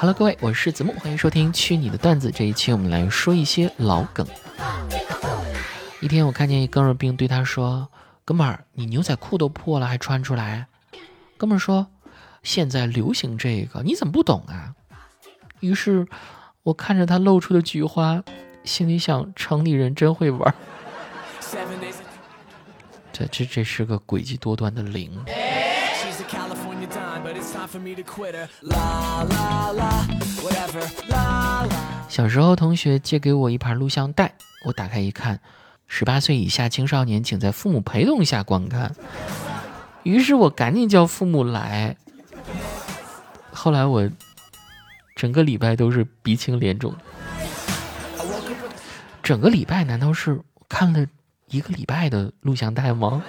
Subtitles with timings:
[0.00, 2.30] Hello，各位，我是子木，欢迎收听《去你的段子》。
[2.32, 4.24] 这一期我们来说一些老梗。
[6.00, 7.88] 一天，我看见一哥们儿兵对他说
[8.24, 10.68] ：“哥们儿，你牛仔裤都破了还穿出来？”
[11.36, 11.88] 哥们儿说
[12.44, 14.72] ：“现在流行这个，你怎么不懂啊？”
[15.58, 16.06] 于是，
[16.62, 18.22] 我看着他露出的菊花，
[18.62, 20.54] 心里想：城里人真会玩。
[23.12, 25.10] 这这这是个诡计多端的零。
[32.08, 34.32] 小时候，同学借给我一盘录像带，
[34.64, 35.38] 我打开一看，
[35.86, 38.94] 十八岁以下青少年请在父母陪同下观看。
[40.02, 41.96] 于是我赶紧叫父母来。
[43.52, 44.08] 后来我
[45.14, 46.94] 整个礼拜都是鼻青脸肿。
[49.22, 51.06] 整个礼拜难道是看了
[51.48, 53.22] 一个礼拜的录像带吗？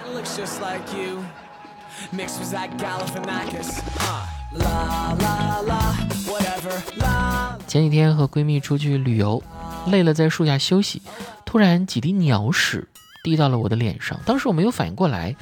[7.66, 9.42] 前几天和闺蜜出去旅游，
[9.86, 11.00] 累了在树下休息，
[11.44, 12.88] 突然几滴鸟屎
[13.22, 14.18] 滴到了我的脸上。
[14.26, 15.36] 当时我没有反应过来，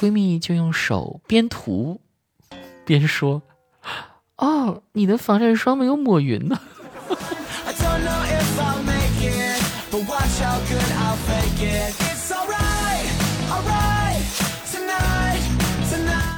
[0.00, 2.00] 闺蜜就用手边涂
[2.84, 3.42] 边说
[4.36, 6.58] ：“哦，你的防晒霜没有抹匀呢。”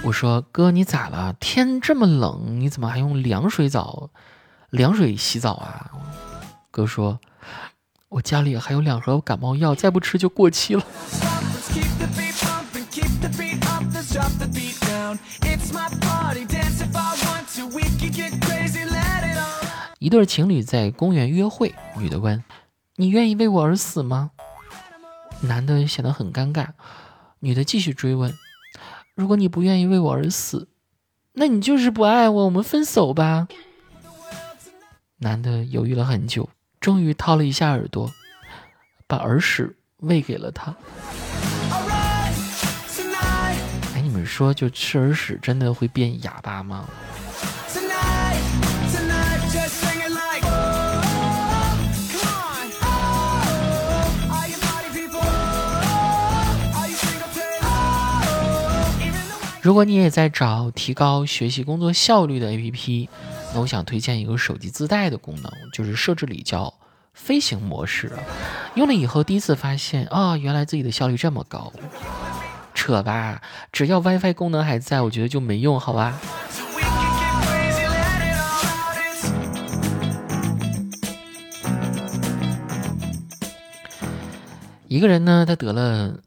[0.05, 1.33] 我说哥，你咋了？
[1.39, 4.11] 天这么冷，你怎么还用凉水澡、
[4.71, 5.93] 凉水洗澡啊？
[6.73, 7.21] 哥说，
[8.09, 10.83] 我家里还有两盒感冒药，再不吃就过期了。
[20.01, 22.43] 一对情侣在公园约会，女的问
[22.97, 24.33] ：“你愿意为我而死吗？”
[25.43, 26.67] 男的显得很尴尬，
[27.39, 28.37] 女的继续追问。
[29.15, 30.69] 如果你不愿意为我而死，
[31.35, 32.45] 那你就是不爱我。
[32.47, 33.47] 我们分手吧。
[35.19, 36.49] 男的犹豫了很久，
[36.81, 38.11] 终于掏了一下耳朵，
[39.07, 40.75] 把耳屎喂给了他。
[43.95, 46.89] 哎，你们说，就吃耳屎真的会变哑巴吗？
[59.63, 63.09] 如果你也在找提高学习工作效率的 APP，
[63.55, 66.75] 那我想推荐一个手机自带的功能，就是设置里叫
[67.15, 68.11] 飞行模式。
[68.75, 71.73] 用了以后，第一次发现啊，原来自己的效率这么高。
[72.75, 73.41] 扯吧，
[73.71, 76.19] 只要 WiFi 功能还在，我觉得就没用，好吧？
[84.89, 86.19] 一个人呢，他得了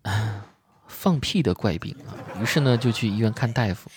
[0.87, 2.14] 放屁的怪病啊。
[2.41, 3.89] 于是呢，就去医院看大夫。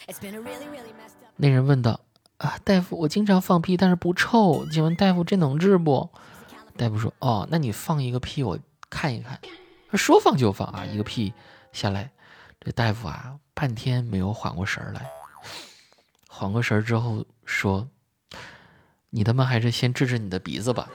[1.37, 2.01] 那人问道
[2.39, 6.09] ：“啊，大夫，我经常放屁，但是不臭，请问大夫这能治不？”
[6.77, 9.39] 大夫说：“哦，那你放一个屁，我看一看。”
[9.95, 11.33] 说放就放啊，一个屁
[11.73, 12.11] 下来，
[12.61, 15.07] 这大夫啊，半天没有缓过神来。
[16.29, 17.89] 缓过神之后说
[19.11, 20.89] ：“你他妈还是先治治你的鼻子吧。”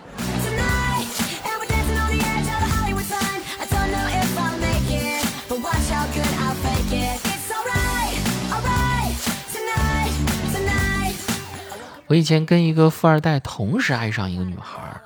[12.14, 15.02] 我以前跟一个富二代同时爱上一个女孩，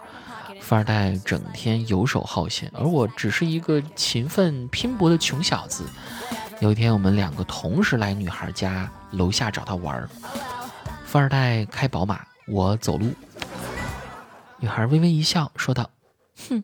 [0.59, 5.85] 富二代整天游手好闲，而我只是一个勤奋拼搏的穷小子。
[6.59, 10.09] 有一天，我们两个同时来女孩家楼下找她玩儿，
[11.05, 13.13] 富二代开宝马，我走路。
[14.59, 15.89] 女孩微微一笑，说道
[16.49, 16.61] ：“哼，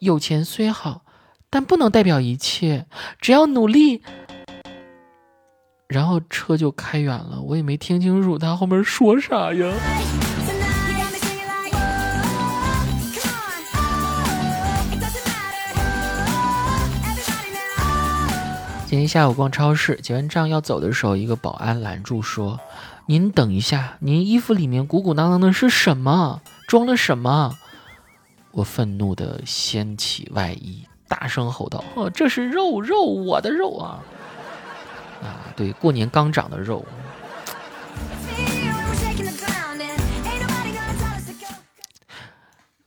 [0.00, 1.02] 有钱虽好，
[1.48, 2.88] 但不能代表一切，
[3.20, 4.02] 只要努力。”
[5.88, 9.72] 然后车就开远了，我也没听清楚他后面说啥呀。
[18.84, 22.60] 今天下午逛超市，结完账要走的时候，一个保安拦住说
[23.08, 26.42] ：“您等一下，您衣服里面鼓鼓囊囊的是什么？
[26.66, 27.56] 装了什么？”
[28.52, 34.00] 我愤怒的掀起外衣，大声吼道：“哦，这是肉肉，我的肉啊！”
[35.22, 36.84] 啊，对，过年刚长的肉。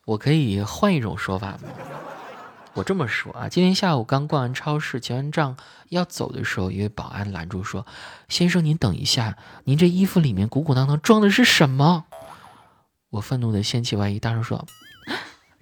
[0.05, 1.59] 我可以换一种说法吗？
[2.73, 5.55] 我这么说啊，今天下午刚逛完超市，结完账
[5.89, 7.85] 要走的时候，一位保安拦住说
[8.27, 12.05] ：“先生，您等一下，您这衣服里面鼓鼓囊囊装的是什么？”
[13.11, 14.65] 我愤怒的掀起外衣，大声说：“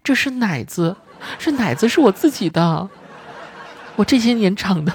[0.03, 0.97] 这是奶子，
[1.39, 2.89] 是奶子，是我自己的，
[3.95, 4.93] 我这些年长的。”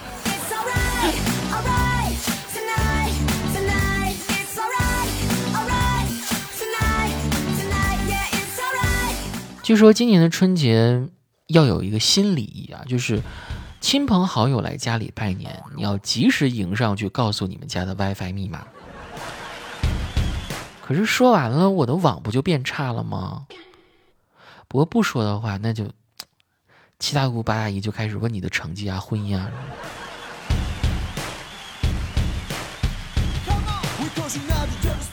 [9.65, 11.09] 据说今年的春节
[11.47, 13.23] 要有一个新礼仪啊，就是
[13.81, 18.67] 亲朋好友来家里拜年，你要及时迎上去告诉你们家的 WiFi 密码。
[20.83, 23.47] 可是说完了，我的网不就变差了吗？
[24.69, 25.89] 不过不说的话，那就
[26.99, 29.51] 七大姑八大姨就开始问你的成绩啊、婚姻啊。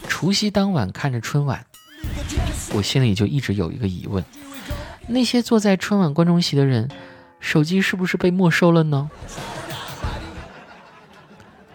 [0.09, 1.65] 除夕当晚看着春晚，
[2.73, 4.21] 我心里就一直有一个疑问：
[5.11, 6.89] 那些坐在春晚观众席的人，
[7.41, 9.11] 手机是不是被没收了呢？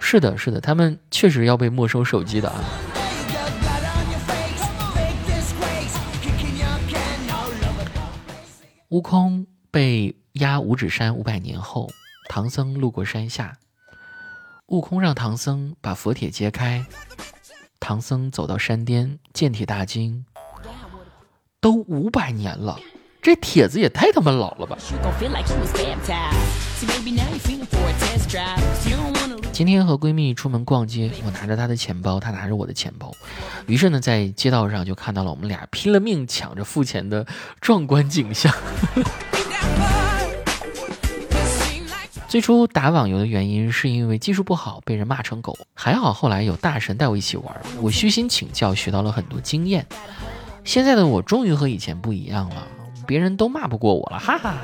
[0.00, 2.64] 是的，是的，他们确实要被没收手机的啊。
[8.88, 11.90] 悟空被压五指山五百年后，
[12.30, 13.58] 唐僧路过山下，
[14.66, 16.86] 悟空让唐僧把佛帖揭开，
[17.80, 20.24] 唐僧走到山巅，见铁大惊，
[21.60, 22.78] 都五百年了。
[23.26, 24.78] 这帖子也太他妈老了吧！
[29.50, 33.10] 今天和闺蜜出门逛街，我拿着她的钱包，她拿着我的钱包，
[33.66, 37.26] 于是呢，在街道上就看到了我们俩拼了命抢着付钱的
[37.60, 38.54] 壮观景象。
[42.28, 49.84] 最初打网游的原因是因为技术不好，被人骂成狗，还好后来有大神带我一起玩，我虚心请教，学到了很多经验。
[50.62, 52.68] 现在的我终于和以前不一样了。
[53.06, 54.56] 别人都骂不过我了，哈哈。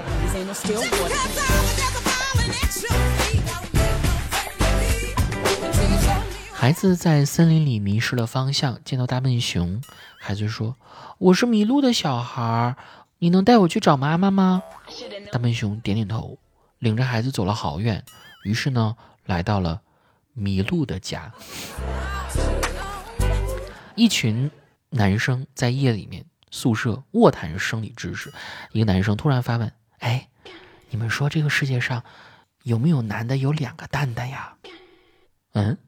[6.53, 9.81] 孩子在森林里迷失了方向，见到大笨熊，
[10.21, 10.77] 孩子说
[11.19, 12.77] ：“我是迷路的小孩，
[13.19, 14.63] 你能带我去找妈妈吗？”
[15.33, 16.39] 大笨熊点点头，
[16.79, 18.05] 领着孩子走了好远，
[18.45, 18.97] 于是呢，
[19.27, 19.81] 来到了
[20.35, 21.33] 迷路的家。
[23.95, 24.51] 一群
[24.91, 26.25] 男生在夜里面。
[26.53, 28.31] 宿舍卧谈生理知识，
[28.73, 30.29] 一个男生突然发问：“哎，
[30.91, 32.05] 你们说这个世界上
[32.63, 34.55] 有没有男的有两个蛋蛋呀？”
[35.55, 35.79] 嗯。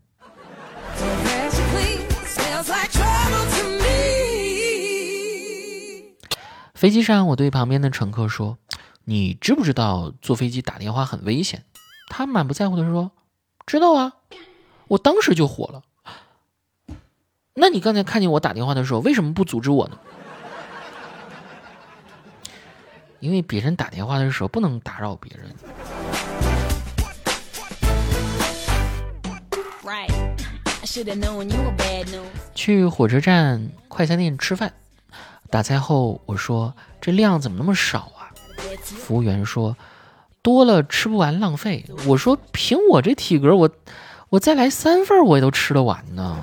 [6.74, 8.56] 飞机上，我对旁边的乘客说
[9.04, 11.64] ：“你知不知道坐飞机打电话很危险？”
[12.08, 13.12] 他满不在乎的说
[13.66, 14.14] ：“知道啊。”
[14.88, 15.82] 我当时就火了。
[17.52, 19.98] 那你刚才看见我打电话的时候，为什么不阻止我呢？
[23.24, 25.50] 因为别人打电话的时候不能打扰别人。
[32.54, 34.74] 去火车站快餐店吃饭，
[35.48, 38.28] 打菜后我说：“这量怎么那么少啊？”
[38.84, 39.74] 服务员说
[40.42, 43.70] ：“多了吃不完，浪费。”我说：“凭我这体格，我
[44.28, 46.38] 我再来三份我也都吃得完呢。”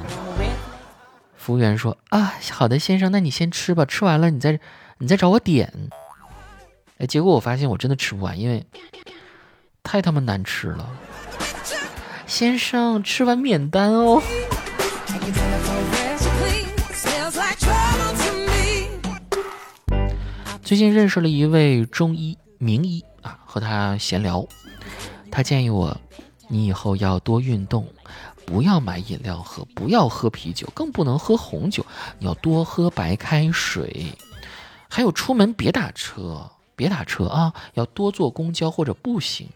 [1.38, 4.60] 服务员说：“啊，好的，先生，那你先吃吧，吃完了你再
[4.98, 5.72] 你再找我点。”
[7.02, 8.64] 哎，结果我发现我真的吃不完，因为
[9.82, 10.88] 太他妈难吃了。
[12.28, 14.22] 先生，吃完免单哦。
[20.62, 24.46] 最近认识了一位中医名医啊，和他闲聊，
[25.32, 26.00] 他建议我，
[26.50, 27.88] 你以后要多运动，
[28.46, 31.84] 不要买饮料喝，不要喝啤酒，更不能喝红酒，
[32.20, 34.14] 你要多喝白开水，
[34.88, 36.48] 还有出门别打车。
[36.82, 39.50] 别打车啊，要多坐公交或者步行，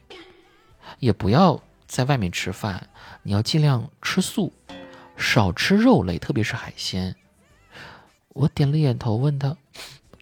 [1.00, 2.88] 也不要在外面吃饭，
[3.24, 4.54] 你要尽量吃素，
[5.18, 7.16] 少吃肉类，特别是海鲜。
[8.30, 9.58] 我点了点头，问他：“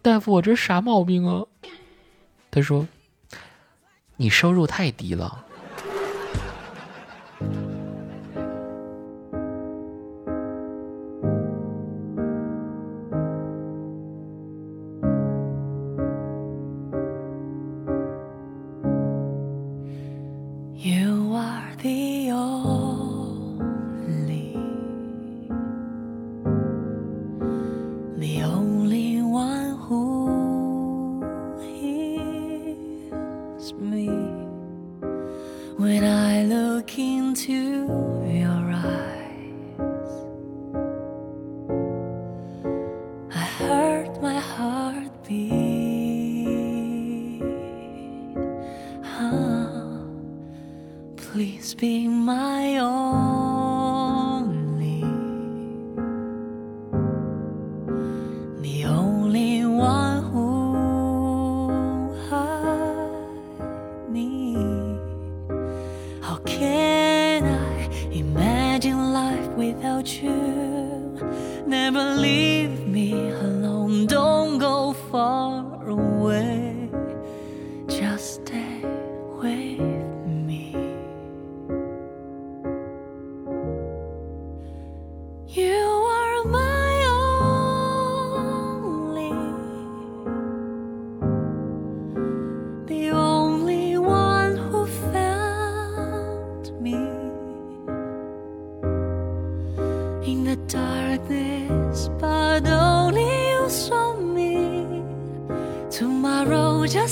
[0.00, 1.44] 大夫，我这啥毛病啊？”
[2.50, 2.88] 他说
[4.16, 5.44] ：“你收入太低了。”
[35.76, 37.52] when I look into
[38.26, 39.13] your eyes.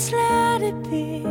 [0.03, 1.23] just let it be.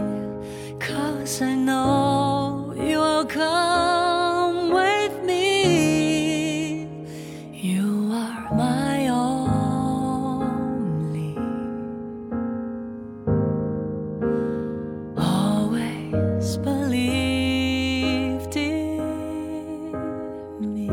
[0.79, 6.87] Cause I know you will come with me.
[7.53, 10.17] You are my only.
[15.19, 19.03] Always believed in
[20.61, 20.89] me.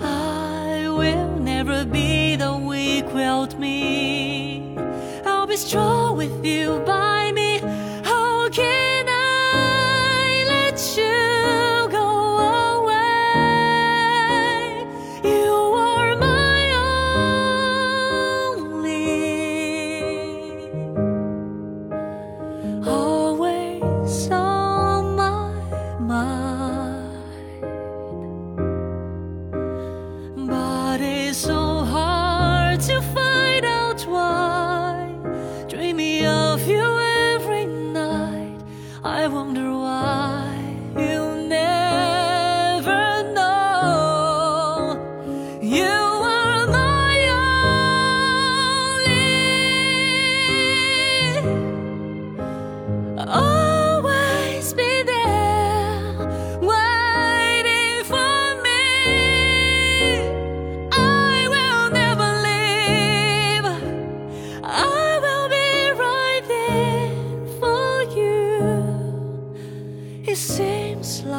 [0.00, 4.73] I will never be the weak-willed me
[5.54, 7.60] always draw with you by me.
[8.06, 8.83] Oh, okay.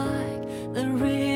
[0.04, 1.35] like the real